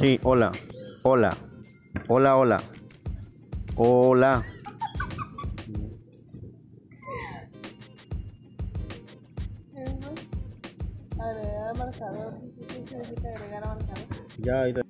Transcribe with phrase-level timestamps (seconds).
[0.00, 0.52] Sí, hola.
[1.02, 1.36] Hola.
[2.08, 2.62] Hola, hola.
[3.76, 4.44] Hola.
[11.20, 12.34] Agregar marcador.
[12.68, 14.06] ¿Qué significa agregar marcador?
[14.38, 14.82] Ya, ahí te-